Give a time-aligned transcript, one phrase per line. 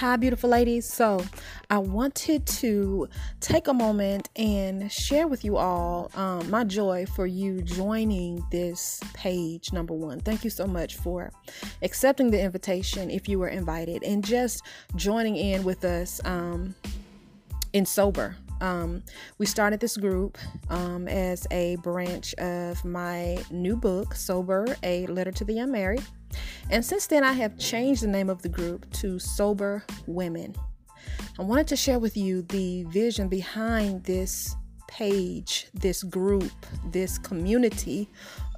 [0.00, 0.84] Hi, beautiful ladies.
[0.84, 1.24] So,
[1.70, 3.08] I wanted to
[3.40, 9.00] take a moment and share with you all um, my joy for you joining this
[9.14, 9.72] page.
[9.72, 11.32] Number one, thank you so much for
[11.80, 14.62] accepting the invitation if you were invited and just
[14.96, 16.74] joining in with us um,
[17.72, 18.36] in sober.
[18.60, 19.02] Um,
[19.38, 20.36] we started this group
[20.68, 26.04] um, as a branch of my new book, Sober A Letter to the Unmarried.
[26.70, 30.54] And since then, I have changed the name of the group to Sober Women.
[31.38, 34.54] I wanted to share with you the vision behind this
[34.88, 36.52] page, this group,
[36.90, 38.08] this community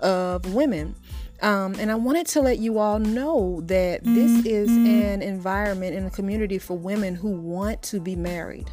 [0.01, 0.95] of women.
[1.41, 6.07] Um, and I wanted to let you all know that this is an environment and
[6.07, 8.69] a community for women who want to be married.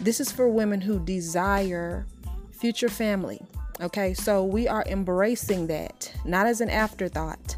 [0.00, 2.06] This is for women who desire
[2.50, 3.40] future family.
[3.80, 7.56] Okay, so we are embracing that, not as an afterthought,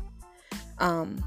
[0.80, 1.24] um,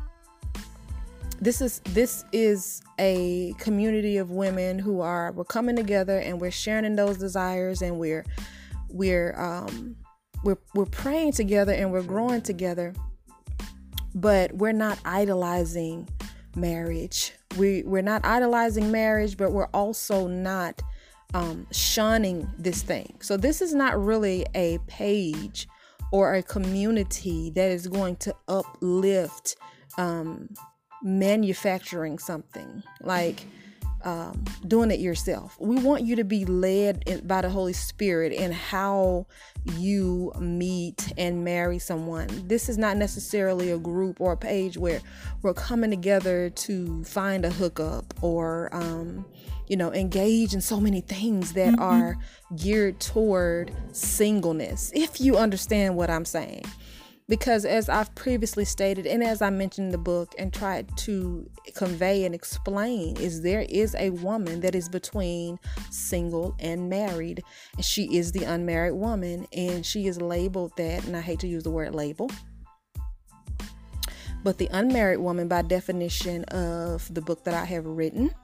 [1.40, 6.52] this is this is a community of women who are we're coming together and we're
[6.52, 8.26] sharing in those desires and we're
[8.90, 9.96] we're um,
[10.44, 12.94] we're we're praying together and we're growing together.
[14.16, 16.08] But we're not idolizing
[16.56, 17.34] marriage.
[17.58, 20.82] We we're not idolizing marriage but we're also not
[21.34, 23.16] um, shunning this thing.
[23.22, 25.68] So this is not really a page
[26.14, 29.56] or a community that is going to uplift
[29.98, 30.48] um,
[31.02, 32.84] manufacturing something.
[33.02, 33.48] Like
[34.04, 35.58] um, doing it yourself.
[35.60, 39.26] We want you to be led in, by the Holy Spirit in how
[39.76, 42.28] you meet and marry someone.
[42.48, 45.02] This is not necessarily a group or a page where
[45.42, 49.26] we're coming together to find a hookup or um,
[49.68, 51.82] you know, engage in so many things that mm-hmm.
[51.82, 52.18] are
[52.56, 56.66] geared toward singleness, if you understand what I'm saying.
[57.30, 61.50] Because as I've previously stated, and as I mentioned in the book and tried to
[61.74, 65.58] convey and explain, is there is a woman that is between
[65.90, 67.42] single and married.
[67.82, 71.64] She is the unmarried woman, and she is labeled that, and I hate to use
[71.64, 72.30] the word label.
[74.44, 78.36] But the unmarried woman, by definition of the book that I have written,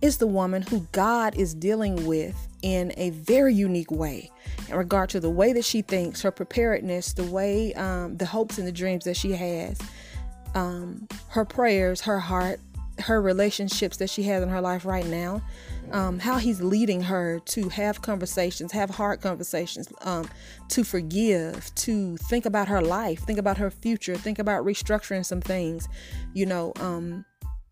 [0.00, 4.30] is the woman who God is dealing with in a very unique way
[4.68, 8.58] in regard to the way that she thinks, her preparedness, the way, um, the hopes
[8.58, 9.78] and the dreams that she has,
[10.54, 12.60] um, her prayers, her heart,
[13.00, 15.40] her relationships that she has in her life right now,
[15.92, 20.28] um, how he's leading her to have conversations, have hard conversations, um,
[20.68, 25.40] to forgive, to think about her life, think about her future, think about restructuring some
[25.40, 25.88] things,
[26.34, 27.24] you know, um,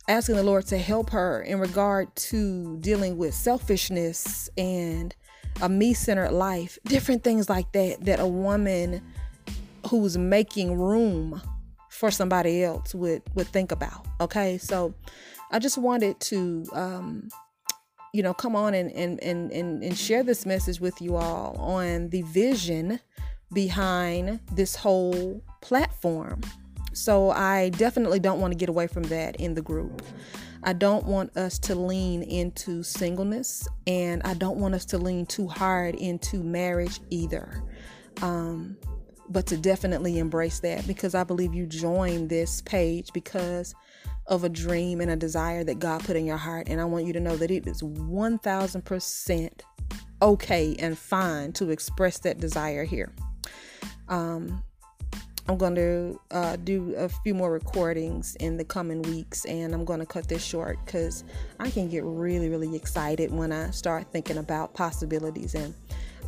[0.08, 5.14] asking the Lord to help her in regard to dealing with selfishness and
[5.62, 9.02] a me centered life, different things like that, that a woman
[9.88, 11.40] who's making room
[11.90, 14.58] for somebody else would would think about okay?
[14.58, 14.94] So
[15.50, 17.28] i just wanted to um
[18.12, 21.56] you know come on and and and and, and share this message with you all
[21.58, 22.98] on the vision
[23.52, 26.40] behind this whole platform
[26.96, 30.02] so I definitely don't want to get away from that in the group.
[30.62, 35.26] I don't want us to lean into singleness and I don't want us to lean
[35.26, 37.62] too hard into marriage either.
[38.22, 38.76] Um,
[39.28, 43.74] but to definitely embrace that because I believe you joined this page because
[44.26, 46.68] of a dream and a desire that God put in your heart.
[46.68, 49.60] And I want you to know that it is 1000%
[50.22, 53.12] okay and fine to express that desire here.
[54.08, 54.62] Um,
[55.48, 59.84] I'm going to uh, do a few more recordings in the coming weeks, and I'm
[59.84, 61.22] going to cut this short because
[61.60, 65.54] I can get really, really excited when I start thinking about possibilities.
[65.54, 65.72] And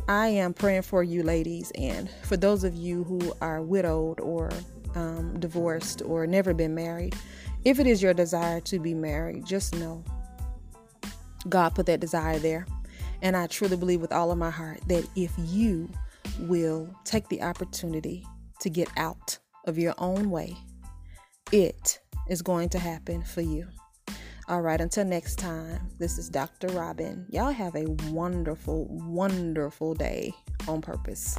[0.07, 4.51] I am praying for you, ladies, and for those of you who are widowed or
[4.95, 7.15] um, divorced or never been married.
[7.65, 10.03] If it is your desire to be married, just know
[11.47, 12.65] God put that desire there.
[13.21, 15.89] And I truly believe with all of my heart that if you
[16.39, 18.25] will take the opportunity
[18.61, 20.55] to get out of your own way,
[21.51, 23.67] it is going to happen for you.
[24.47, 26.67] All right, until next time, this is Dr.
[26.69, 27.25] Robin.
[27.29, 30.33] Y'all have a wonderful, wonderful day
[30.67, 31.37] on purpose.